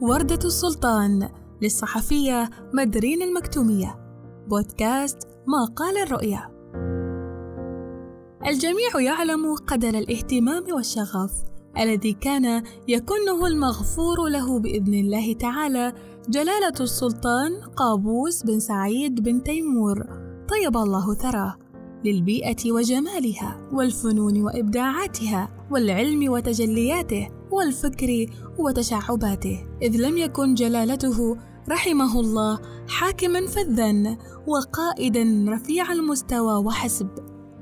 [0.00, 1.28] وردة السلطان
[1.62, 3.98] للصحفية مدرين المكتومية.
[4.48, 6.50] بودكاست ما قال الرؤيا.
[8.46, 11.32] الجميع يعلم قدر الاهتمام والشغف
[11.78, 15.92] الذي كان يكنه المغفور له بإذن الله تعالى
[16.28, 20.04] جلالة السلطان قابوس بن سعيد بن تيمور.
[20.48, 21.56] طيب الله ثراه
[22.04, 28.26] للبيئة وجمالها والفنون وإبداعاتها والعلم وتجلياته والفكر
[28.58, 31.36] وتشعباته إذ لم يكن جلالته
[31.68, 32.58] رحمه الله
[32.88, 37.08] حاكما فذا وقائدا رفيع المستوى وحسب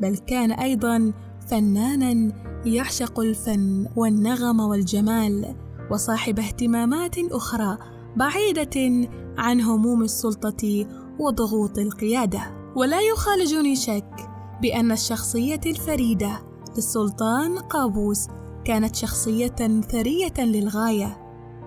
[0.00, 1.12] بل كان أيضا
[1.48, 2.32] فنانا
[2.64, 5.56] يعشق الفن والنغم والجمال
[5.90, 7.78] وصاحب اهتمامات أخرى
[8.16, 10.86] بعيدة عن هموم السلطة
[11.18, 12.40] وضغوط القيادة.
[12.76, 14.30] ولا يخالجني شك
[14.62, 16.42] بأن الشخصية الفريدة
[16.76, 18.28] للسلطان قابوس
[18.64, 21.18] كانت شخصية ثرية للغاية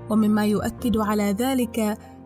[0.09, 1.79] ومما يؤكد على ذلك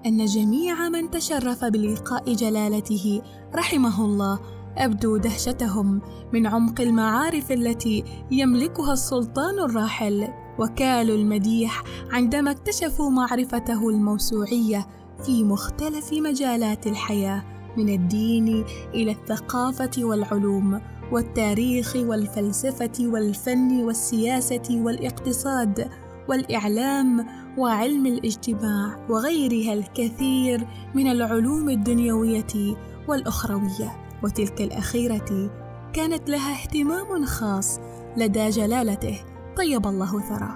[0.05, 3.21] أن جميع من تشرف بلقاء جلالته
[3.55, 4.39] رحمه الله
[4.77, 6.01] أبدوا دهشتهم
[6.33, 10.27] من عمق المعارف التي يملكها السلطان الراحل
[10.59, 14.87] وكالوا المديح عندما اكتشفوا معرفته الموسوعية
[15.23, 17.43] في مختلف مجالات الحياة
[17.77, 20.81] من الدين إلى الثقافة والعلوم.
[21.11, 25.89] والتاريخ والفلسفة والفن والسياسة والاقتصاد
[26.29, 27.25] والإعلام
[27.57, 32.75] وعلم الاجتماع وغيرها الكثير من العلوم الدنيوية
[33.07, 34.09] والأخروية.
[34.23, 35.51] وتلك الأخيرة
[35.93, 37.79] كانت لها اهتمام خاص
[38.17, 39.19] لدى جلالته.
[39.57, 40.55] طيب الله ثراه.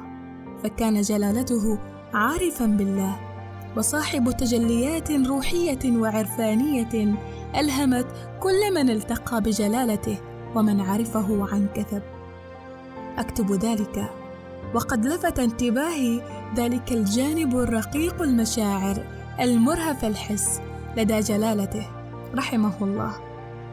[0.64, 1.80] فكان جلالته
[2.14, 3.20] عارفا بالله.
[3.78, 7.16] وصاحب تجليات روحية وعرفانية
[7.56, 8.08] ألهمت
[8.40, 10.33] كل من التقى بجلالته.
[10.56, 12.02] ومن عرفه عن كثب.
[13.18, 14.10] أكتب ذلك
[14.76, 16.22] وقد لفت انتباهي
[16.56, 19.06] ذلك الجانب الرقيق المشاعر
[19.40, 20.62] المرهف الحس
[20.98, 21.88] لدى جلالته
[22.36, 23.16] رحمه الله.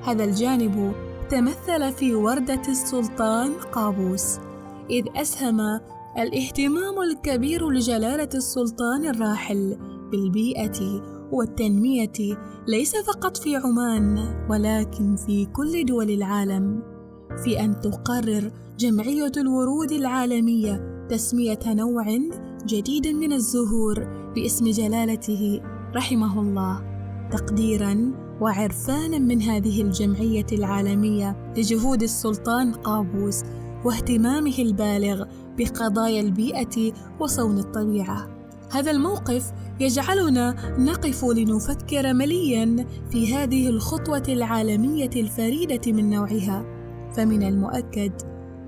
[0.04, 0.92] هذا الجانب
[1.30, 4.38] تمثل في وردة السلطان قابوس
[4.91, 5.60] إذ أسهم
[6.18, 9.78] الاهتمام الكبير لجلالة السلطان الراحل
[10.10, 11.02] بالبيئة
[11.32, 12.36] والتنمية
[12.68, 14.18] ليس فقط في عمان
[14.50, 16.82] ولكن في كل دول العالم.
[17.44, 22.04] في أن تقرر جمعية الورود العالمية تسمية نوع
[22.66, 24.04] جديد من الزهور
[24.34, 25.60] باسم جلالته
[25.96, 26.82] رحمه الله.
[27.30, 33.42] تقديرا وعرفانا من هذه الجمعية العالمية لجهود السلطان قابوس
[33.84, 35.24] واهتمامه البالغ
[35.58, 38.39] بقضايا البيئة وصون الطبيعة.
[38.72, 46.64] هذا الموقف يجعلنا نقف لنفكر مليا في هذه الخطوة العالمية الفريدة من نوعها.
[47.16, 48.12] فمن المؤكد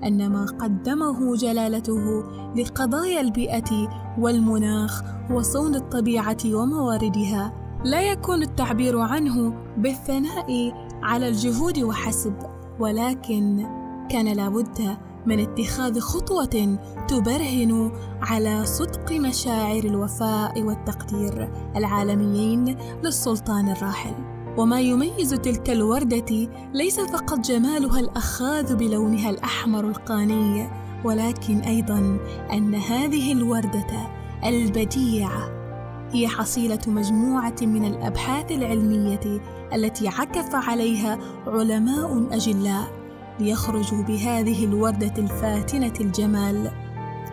[0.03, 2.23] أن ما قدمه جلالته
[2.55, 7.53] لقضايا البيئة والمناخ وصون الطبيعة ومواردها
[7.85, 12.33] لا يكون التعبير عنه بالثناء على الجهود وحسب
[12.79, 13.65] ولكن
[14.09, 17.91] كان لابد من اتخاذ خطوة تبرهن
[18.21, 24.13] على صدق مشاعر الوفاء والتقدير العالميين للسلطان الراحل.
[24.57, 30.69] وما يميز تلك الوردة ليس فقط جمالها الأخاذ بلونها الأحمر القاني
[31.03, 32.17] ولكن أيضا
[32.53, 34.07] أن هذه الوردة
[34.45, 35.63] البديعة
[36.11, 39.41] هي حصيلة مجموعة من الأبحاث العلمية
[39.73, 43.02] التي عكف عليها علماء أجلاء
[43.39, 46.71] ليخرجوا بهذه الوردة الفاتنة الجمال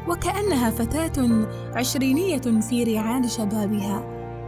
[0.08, 4.04] وكأنها فتاة عشرينية في ريعان شبابها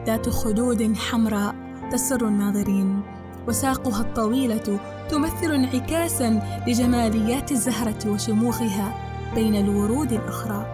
[0.06, 1.54] ذات خدود حمراء
[1.92, 3.02] تسر الناظرين
[3.48, 4.80] وساقها الطويلة
[5.10, 8.94] تمثل انعكاسا لجماليات الزهرة وشموخها
[9.34, 10.66] بين الورود الأخرى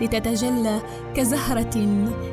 [0.00, 0.82] لتتجلى
[1.14, 1.76] كزهرة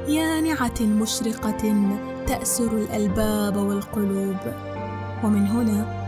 [0.07, 1.91] يانعة مشرقة
[2.27, 4.37] تأسر الألباب والقلوب.
[5.23, 5.98] ومن هنا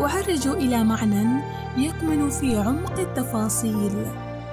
[0.00, 1.42] أعرج إلى معنى
[1.76, 4.06] يكمن في عمق التفاصيل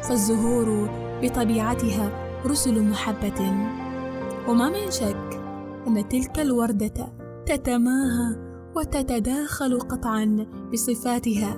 [0.03, 0.89] فالزهور
[1.21, 2.11] بطبيعتها
[2.45, 3.51] رسل محبة.
[4.47, 5.41] وما من شك
[5.87, 7.13] أن تلك الوردة
[7.45, 8.35] تتماهى
[8.75, 11.57] وتتداخل قطعا بصفاتها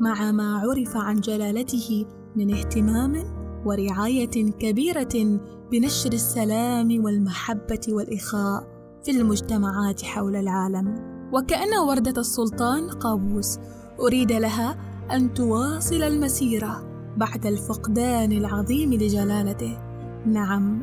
[0.00, 2.06] مع ما عرف عن جلالته
[2.36, 3.24] من اهتمام
[3.64, 5.40] ورعاية كبيرة
[5.72, 8.66] بنشر السلام والمحبة والإخاء
[9.04, 11.13] في المجتمعات حول العالم.
[11.34, 13.58] وكأن وردة السلطان قابوس.
[14.00, 14.76] أريد لها
[15.12, 16.84] أن تواصل المسيرة
[17.16, 19.78] بعد الفقدان العظيم لجلالته.
[20.26, 20.82] نعم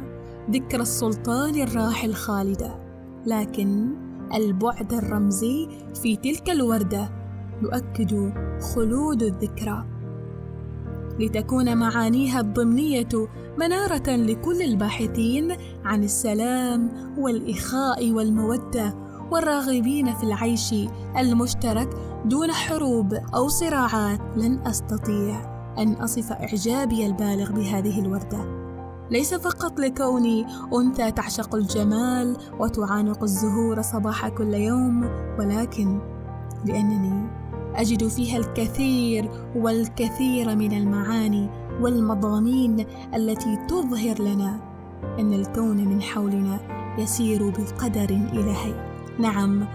[0.51, 2.75] ذكرى السلطان الراحل خالدة
[3.25, 3.89] لكن
[4.33, 5.68] البعد الرمزي
[6.01, 7.09] في تلك الوردة
[7.62, 8.33] يؤكد
[8.75, 9.86] خلود الذكرى.
[11.19, 13.27] لتكون معانيها الضمنية
[13.57, 15.51] منارة لكل الباحثين
[15.86, 19.00] عن السلام والإخاء والمودة
[19.31, 20.75] والراغبين في العيش
[21.18, 21.89] المشترك
[22.25, 28.62] دون حروب أو صراعات لن أستطيع أن أصف إعجابي البالغ بهذه الوردة.
[29.12, 35.04] ليس فقط لكوني أنثى تعشق الجمال وتعانق الزهور صباح كل يوم
[35.39, 36.00] ولكن
[36.66, 37.28] لأنني
[37.75, 41.50] أجد فيها الكثير والكثير من المعاني
[41.81, 44.60] والمضامين التي تظهر لنا
[45.19, 46.60] أن الكون من حولنا
[46.98, 48.90] يسير بقدر إلهي.
[49.19, 49.67] نعم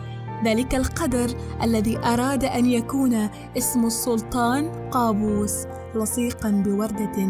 [0.44, 1.28] ذلك القدر
[1.62, 3.28] الذي أراد أن يكون
[3.58, 7.28] اسم السلطان قابوس لصيقا بوردة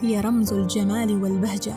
[0.00, 1.74] هي رمز الجمال والبهجة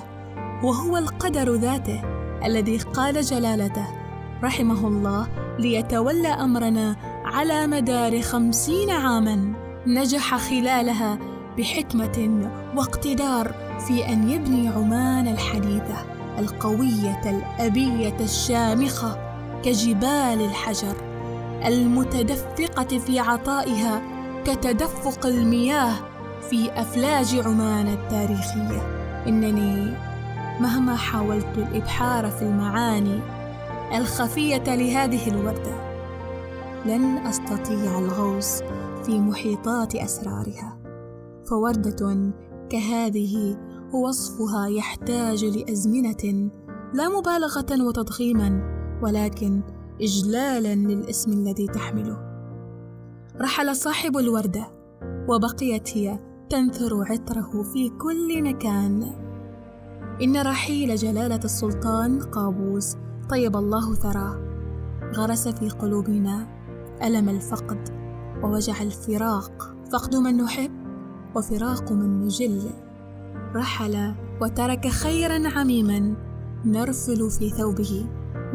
[0.63, 2.01] وهو القدر ذاته
[2.45, 3.87] الذي قال جلالته
[4.43, 5.27] رحمه الله
[5.59, 6.95] ليتولى أمرنا
[7.25, 11.19] على مدار خمسين عاماً نجح خلالها
[11.57, 13.55] بحكمة واقتدار
[13.87, 16.05] في أن يبني عمان الحديثة
[16.39, 19.34] القوية الأبية الشامخة.
[19.65, 20.95] كجبال الحجر
[21.65, 24.01] المتدفقة في عطائها
[24.45, 25.93] كتدفق المياه
[26.49, 28.81] في أفلاج عمان التاريخية.
[29.27, 29.97] إنني
[30.59, 33.19] مهما حاولت الإبحار في المعاني
[33.97, 35.75] الخفية لهذه الوردة
[36.85, 38.61] لن أستطيع الغوص
[39.05, 40.77] في محيطات أسرارها.
[41.49, 42.31] فوردة
[42.69, 43.57] كهذه
[43.93, 46.51] وصفها يحتاج لأزمنة
[46.93, 49.61] لا مبالغة وتضخيما ولكن
[50.01, 52.17] إجلالا للاسم الذي تحمله.
[53.41, 54.67] رحل صاحب الوردة
[55.29, 56.19] وبقيت هي
[56.49, 59.03] تنثر عطره في كل مكان.
[60.21, 62.95] إن رحيل جلالة السلطان قابوس
[63.29, 64.37] طيب الله ثراه.
[65.15, 66.47] غرس في قلوبنا
[67.03, 67.89] ألم الفقد
[68.43, 69.75] ووجع الفراق.
[69.93, 70.71] فقد من نحب
[71.35, 72.69] وفراق من نجل.
[73.55, 76.15] رحل وترك خيرا عميما
[76.65, 78.05] نرفل في ثوبه.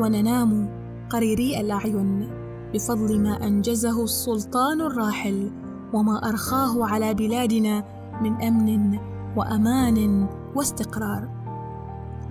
[0.01, 0.69] وننام
[1.11, 2.31] قريري الأعين
[2.75, 5.51] بفضل ما أنجزه السلطان الراحل
[5.93, 7.85] وما أرخاه على بلادنا
[8.23, 8.99] من أمن
[9.37, 11.29] وأمان واستقرار.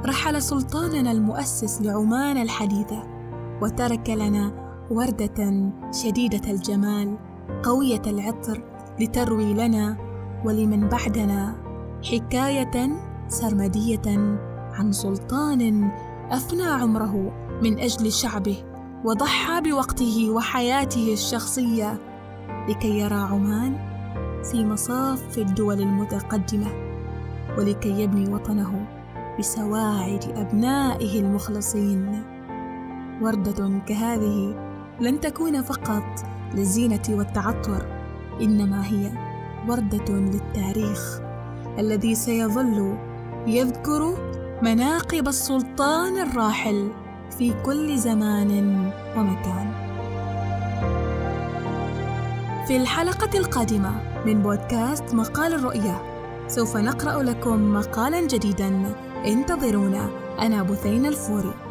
[0.05, 3.03] رحل سلطاننا المؤسس لعمان الحديثة
[3.61, 4.51] وترك لنا
[4.91, 7.17] وردة شديدة الجمال
[7.63, 8.63] قوية العطر
[8.99, 9.97] لتروي لنا
[10.45, 11.55] ولمن بعدنا
[12.03, 12.89] حكاية
[13.27, 14.37] سرمدية
[14.73, 15.91] عن سلطان
[16.31, 17.48] أفنى عمره.
[17.61, 18.63] من أجل شعبه
[19.05, 21.99] وضحى بوقته وحياته الشخصية
[22.69, 23.77] لكي يرى عمان
[24.51, 26.67] في مصاف الدول المتقدمة
[27.57, 28.85] ولكي يبني وطنه
[29.39, 32.23] بسواعد أبنائه المخلصين.
[33.21, 34.55] وردة كهذه
[34.99, 36.03] لن تكون فقط
[36.53, 37.85] للزينة والتعطر
[38.41, 39.11] إنما هي
[39.69, 41.19] وردة للتاريخ
[41.79, 42.97] الذي سيظل
[43.47, 44.17] يذكر
[44.63, 46.91] مناقب السلطان الراحل
[47.37, 48.51] في كل زمان
[49.17, 49.71] ومكان.
[52.67, 53.91] في الحلقة القادمة
[54.25, 56.01] من بودكاست مقال الرؤية
[56.47, 58.93] سوف نقرأ لكم مقالا جديدا.
[59.25, 60.09] انتظرونا.
[60.39, 61.68] أنا بثين الفوري.